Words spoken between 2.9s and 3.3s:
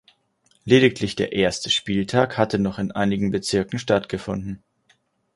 einigen